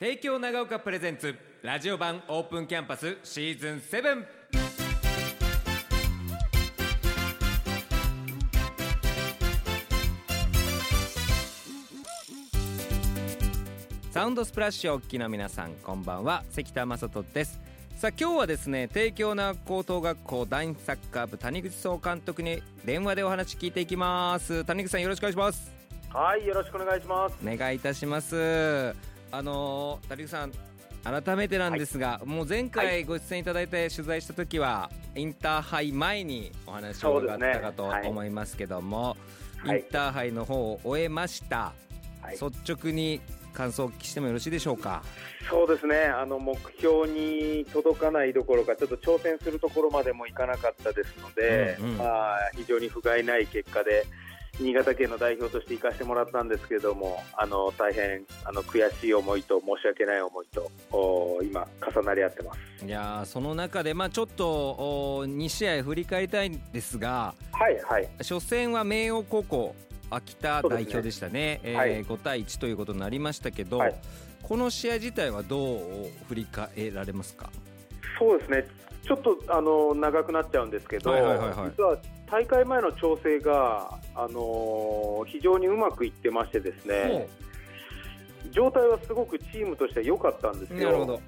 [0.00, 4.24] 帝京長岡プレゼンツラジオ版オープンキャンパスシーズン7
[14.12, 16.44] サウンドスプラッシュお聞きの皆さんこんばんは。
[16.52, 17.60] 関田正人です。
[17.96, 24.64] さあ今日はですね帝京長高等学校男子サッカー部谷口総監督に電話でお話聞いていきます。
[24.64, 25.72] 谷口さんよろしくお願いします。
[26.10, 27.36] はい、よろしくお願いします。
[27.44, 28.94] お願いいたします
[29.30, 30.52] あの谷口さん
[31.04, 39.16] 改めてなんですが、もう前回ご出演いただいて取材した時はインターハイ前にお話を伺ったかと思いますけども、
[39.58, 39.78] はい。
[39.78, 41.72] インターハイの方を終えました、
[42.20, 43.20] はい、率直に
[43.54, 45.02] 感想をお聞きしてもよろしいでしょうか？
[45.48, 46.04] そうですね。
[46.04, 51.96] あの目標に届かないどころか、ちょっと挑戦するところまでもいかなかったですので、うんうん。
[51.96, 54.04] まあ非常に不甲斐ない結果で。
[54.60, 62.84] 新潟県の代表として行かせてもらったんですけれども、あの大変あの悔しい思いと申し訳ない思いとお今重なり合ってます。
[62.84, 68.08] いやーその中で、まあ、ちょっとお2試合振り返りたいんですがはいはい。
[68.18, 69.74] 初戦は明桜高校
[70.10, 71.60] 秋田代表でしたね。
[71.62, 72.04] えーはい。
[72.04, 73.94] 5対1ということになりましたけど、はい。
[74.42, 75.78] この試合自体はどう
[76.28, 77.50] 振り返られますか？
[78.18, 78.66] そうですね。
[79.08, 81.70] ちょっとあの長くなっちゃうんですけど、はいはいはいはい。
[81.76, 81.96] 実は
[82.30, 87.26] 大会前の調整があの非常にうまくいってましてですね。
[88.52, 91.20] 状態はすごくチームとしては良かったんですよ。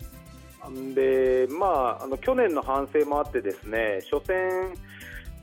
[0.94, 4.74] で、まあ、あの去年の反省もあってですね初戦、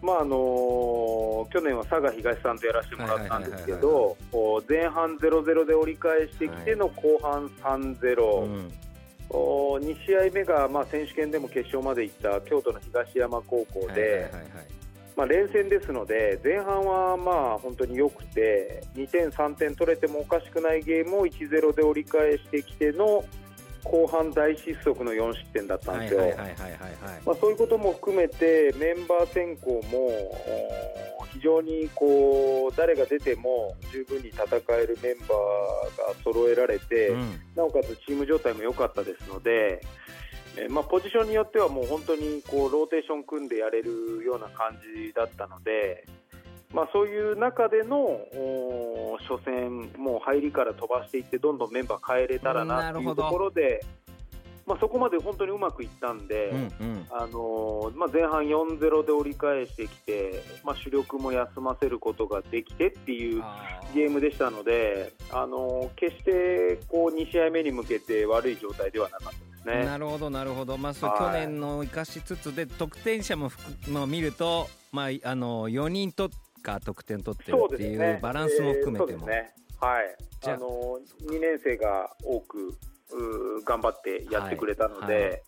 [0.03, 4.15] まああの去年は佐賀東さんとやらせてもらったんですけど
[4.69, 8.71] 前半0-0で折り返してきての後半3-0、うん。
[8.71, 8.86] お
[9.29, 14.31] 2試合目が、まあ、選手権でも決勝まで行った京都の東山高校で、
[15.27, 23.25] 連戦ですので前半はまあ本当に良くて2点、3点取れてもおかしくないゲームを1-0で折り返してきての
[23.89, 26.19] 後半大失速の4失点だったんですよ。
[27.39, 30.07] そういうことも含めてメンバー選考も
[31.19, 39.81] お非常にこう誰が出ても十分に戦えるメンバーが揃えられて、うんなおかつチーム状態も良かったですので、
[40.57, 46.05] えーまあ、ポジションによってはもう本当にこうローテーション組んでやれるような感じだったので、
[46.77, 53.85] まあ、そういう中でのお初戦、もう入りから飛ばしていってどんどんメンバー変えれたらななるほどっていうところで、
[54.67, 56.49] まあ、そこまで本当にうまくいったんで。
[56.49, 63.41] うんうんあのーまあ、前半4-0で折り返してきて、まあ、主力も休ませることができてっていう
[63.95, 69.33] ゲームでしたので、あのー決してこう2試合目に向けて悪い状態ではなかっ
[69.63, 69.85] たですね。
[69.85, 76.29] なるほどなるほど、まあ、そうはい去年の生かしつつで得点者も含まあ見ると、まあ、あの4人と
[76.67, 79.53] か得点取ってるっていうバランスも含めても、えーね。
[79.79, 80.15] はい。
[80.41, 80.55] じゃあ。
[80.57, 82.75] あのー、2年生が多く
[83.65, 85.43] 頑張ってやってくれたので、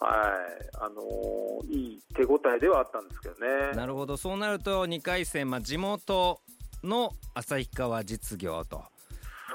[0.00, 0.76] はい。
[0.80, 3.76] あのーいい手応えではあったんですけどね。
[3.76, 4.16] なるほど。
[4.16, 6.40] そうなると2回戦、まあ、地元
[6.82, 8.82] の旭川実業と、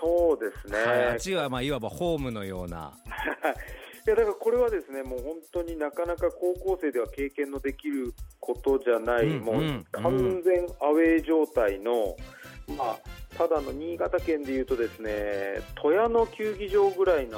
[0.02, 2.94] そうですね、はい、あっちはまあいわばホームのような、
[4.06, 12.16] いやだからこれはですねもう本当になかなか高校生では経験のできることじゃない、うんもううん完全アウェー状態の、
[12.78, 12.97] まあ、
[13.38, 17.38] ただの新潟県でいうとですね富谷の球技場ぐらいな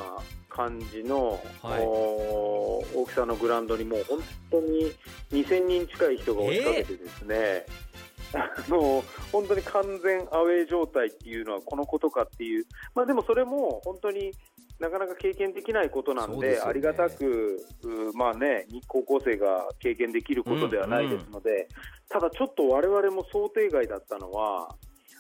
[0.50, 1.82] 感じの、はい。
[1.82, 4.92] お大きさのグラウンドにもう本当に
[5.32, 7.66] 2000人近い人が押しかけてですね、
[8.34, 14.32] あの本当に完全アウェー状態っていうのはこのことかっていう、まあ、でもそれも本当に
[14.80, 16.62] なかなか経験できないことなんででね。
[16.62, 21.68] ありがたく、うまあね、高校生が経験できることではないですので、
[22.10, 24.76] ただちょっと我々も想定外だったのは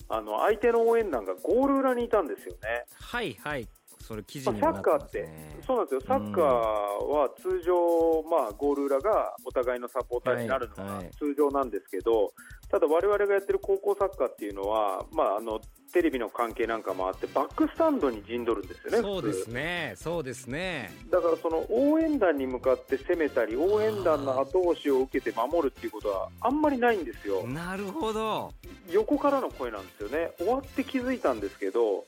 [0.09, 2.85] あの相手の応援団がゴール裏にいたんですよね。
[2.99, 3.67] はいはい
[4.05, 5.59] それ記事まあ、にサもなってますッカーってね。
[5.65, 11.11] そうなんですよ、サッカーは通常、まあ、ゴール裏がお互いのサポーターになるのがはいはい。
[11.17, 12.31] 通常なんですけど、
[12.69, 15.59] ただ、我々がやってる高校サッカーっていうのは、まあ、あの
[15.91, 19.93] テレビの関係なんかもあって、バックスタンドに陣取るんですよね、そうですね。
[19.95, 20.91] そうですね。
[21.09, 27.47] だからその応援団に向かって攻めたり、応援団の後押しを受けて守るっていうことはあんまりないんですよ。
[27.47, 28.51] なるほど。
[28.89, 32.05] 横からの声なんですよね、終わって気づいたんですけど、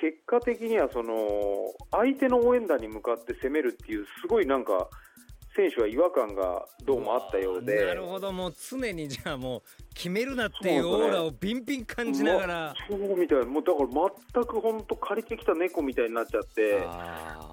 [0.00, 1.14] 結果的にはその
[1.90, 4.88] 相手の応援団に向かって攻めるっていう、すごいなんか、
[5.56, 8.32] 選手は違和感がどうもあったようで、なるほど。
[8.32, 9.62] もう常にじゃあもう
[9.94, 13.88] 決めるなっていうオーラをビンビン感じながら、そうみたいな、もうだから
[14.34, 16.82] 全く本当、借りてきた猫みたいになっちゃって、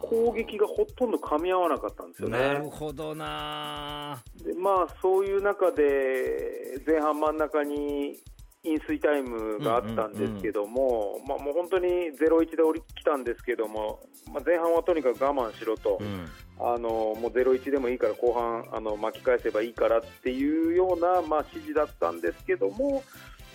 [0.01, 2.69] 攻撃がほとんど噛み合わなかったんですよなるね。
[2.71, 4.23] ほどな。
[4.43, 8.19] でまあ、そういう中で、前半真ん中に
[8.63, 13.99] 飲水タイムがあったんですけども、まあ、もう本当に0-1で降り来たんですけども、
[14.31, 16.27] まあ、前半はとにかく我慢しろと、うん、
[16.59, 23.03] あのもう0-1でもいいから後半あの巻き返せばいいからっていうような、まあ、指示だったんですけども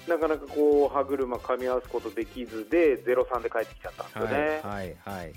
[0.09, 4.61] なかなかこう歯車噛み合わすことできずで0-3で帰ってきちゃったんですよね。
[4.63, 5.33] はい、はいはい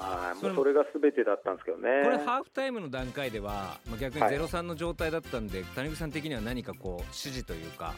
[0.00, 2.02] はい、もうそれがすべてだったんですけどね。
[2.04, 7.92] これハーフタイムの段階では、まあ、逆に0-3の状態だったんで、はい、谷口さん的には何かこう指示というか。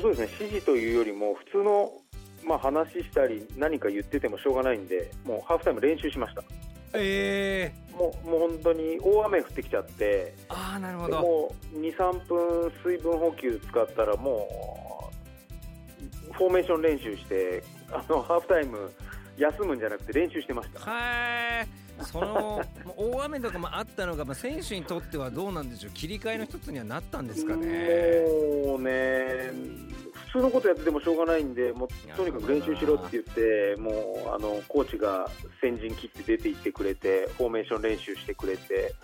[0.00, 0.28] そうですね。
[0.40, 1.92] 指示というよりも普通の、
[2.44, 6.42] まあ、話したり何か言っててもしょうがないんでもうハーフタイム練習しました。
[6.96, 11.20] えー、もうもう本当に大雨降ってきちゃってあなるほど。
[11.20, 15.10] もう23分水分補給使ったらも
[16.30, 18.92] うフォーメーション練習してあのハーフタイム
[19.36, 20.80] 休むんじゃなくて練習してました。
[20.80, 22.62] はいその
[22.96, 28.22] 大雨とかもあったのが、まあ、選手にとってはどうなんでしょう切り替えの一つにはなったんですかね。
[28.66, 29.94] もうね。
[30.34, 33.90] 普通のことやっててもしょうがないんでもうとにかく練習しろって言っても
[34.26, 35.28] うあのコーチが
[35.60, 38.94] 先陣切って出て行ってくれてフォーメーション練習してくれて、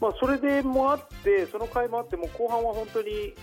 [0.00, 3.34] まあ、それでもあってその回もあっても後半は本当に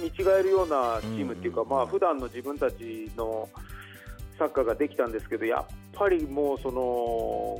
[0.00, 3.48] 見違えるようなチームっていうか、うんうん、まあ普段の自分たちの
[4.38, 6.74] サッカーができたんですけどやっぱりもうその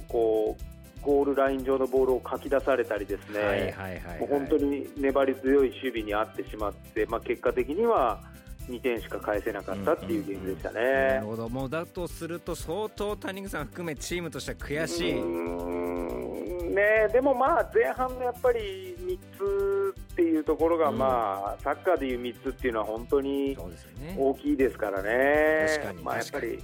[0.09, 0.63] こう
[1.05, 3.75] ゴールライン上のボールをかき出されたりですね、
[4.19, 8.21] もう本当に粘り強い守備にあってしまって、まあ、結果的には
[8.69, 10.81] 2点しか返せなかったっていうゲームでしたね。
[10.81, 11.49] うんうんうん、なるほど。
[11.51, 15.15] もうだとすると相当谷口さん含めチームとしては悔しい。
[16.75, 23.57] ね、でもまあ前半のやっぱり3つっていうところが、まあ、サッカーでいう3つっていうのは本当に
[24.17, 25.95] 大きいですからね。
[26.03, 26.61] まあ、やっぱり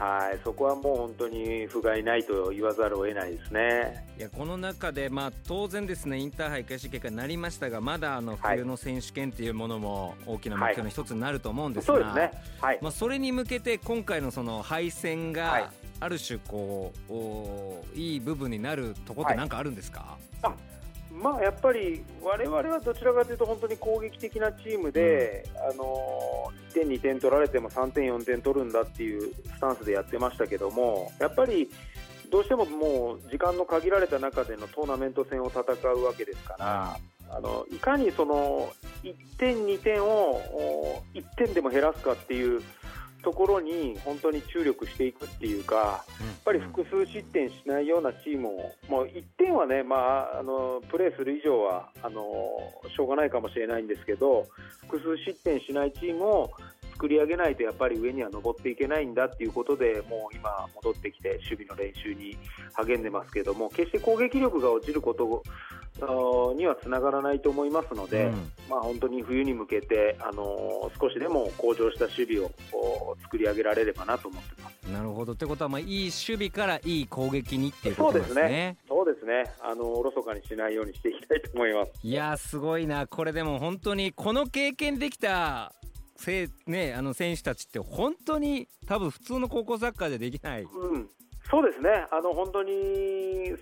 [0.00, 4.06] はい、そこはもう本当に不甲斐ないと言わざるを得ないですね。
[4.18, 12.42] いやこの中で、まあ、当然ですねインターハイ開始結果になりましたがまだあの冬の選手権というものも大きな目標の一つになると思うんですが、はい、そうですね。
[12.62, 12.78] はい。
[12.80, 15.70] まあ、それに向けて今回のその敗戦が、
[16.02, 20.79] ある種こういい部分になるところって何かあるんですか、はい
[21.12, 31.68] まあ、やっぱり我々はどちらかというと本当に攻撃的なチームで、うん、あの1点、2点取られても3点、4点取るんだっていうスタンスでやってましたけどもやっぱり
[32.30, 36.98] どうしてももう時間の限られた中でのトーナメント戦を戦うわけですから、
[37.28, 38.72] うん、あのいかにその
[39.02, 42.62] 1点、2点を1点でも減らすかっていう
[43.22, 49.96] ところに本当に注力していくっていうか、やっぱり複数失点しないようなチームを、もう1点はね、ま
[50.34, 52.22] あ、あのプレーする以上はあの
[52.94, 54.46] しょうがないかもしれないんですけど、
[54.82, 56.50] 複数失点しないチームを
[57.00, 62.36] 作り上げないとやっぱり上には登っていけないんだっていうことでもう今戻ってきて守備の練習に
[62.74, 65.42] 励んでますけども決して攻撃力が落ちること
[66.54, 68.32] にはつながらないと思いますので、うん、
[68.68, 74.90] まあ、本当に冬に向けて、あの少しでも向上した守備を作り上げられればなと思ってます。
[74.90, 75.34] なるほど。
[75.34, 78.76] ということは、まあ、いい守備からいい攻撃にっていうことですね。
[78.88, 79.44] そうですね。
[79.62, 81.92] あのおろそかにしないようにしていきたいと思います。
[82.02, 85.72] いやすごいな、これでも本当にこの経験できた
[86.20, 91.08] せね、あの選手たちって本当に多分普通の高校サッカーでできない、うん、
[91.50, 91.88] そうですね。
[92.12, 92.72] あの本当に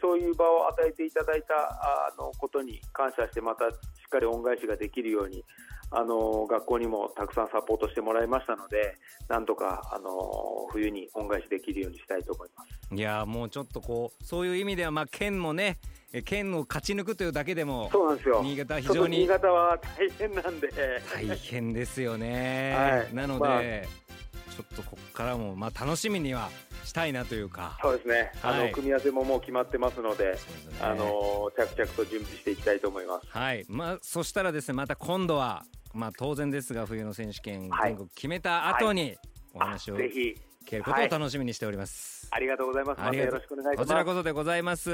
[0.01, 5.45] そういう場を与えていただいたあのことに感謝してまたしっかり恩返しができるように
[5.91, 8.95] あの学校にもたくさんサポートしてもらいましたので
[9.29, 12.78] なんとかあの冬に恩返しできるようにしたいと思います。
[12.93, 15.79] いやもうちょっとこうそういう意味では、まあ、県もね
[16.25, 18.41] 県を勝ち抜くというだけでもそうなんですよ。
[18.43, 20.73] 新潟非常に新潟は大変なんで。
[21.13, 22.75] 大変ですよね、
[23.05, 26.49] はい、なので、まあ、ちょっとここからもまあ楽しみには
[26.83, 27.79] したいなというか。
[27.83, 30.39] そうですね、はい、あの組み合わせももう決まってますので、ね、
[30.81, 33.27] あの着々と準備していきたいと思います。
[33.29, 33.67] はい。
[33.69, 39.15] まあ、そしたらですねまた今度は、まあ、当然ですが冬の選手権全国決めた後に
[39.53, 40.35] お話をぜひ
[40.69, 42.29] 聞けることを楽しみにしております。
[42.31, 43.01] ありがとうございます。
[43.01, 43.87] ま、よろしくお願いします。
[43.87, 44.91] こちらこそでございます。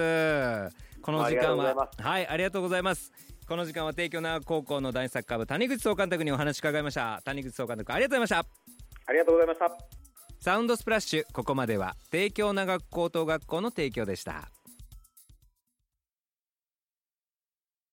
[1.02, 3.12] この時間ははいありがとうございます。
[3.48, 7.20] この時間は帝京長高校の男子サッカー部谷口総監督にお話伺いました。
[7.24, 9.04] 谷口総監督ありがとうございました。
[9.06, 10.04] ありがとうございました。
[10.40, 14.50] サウンドスプラッシュここまでは帝京長高等学校の提供でした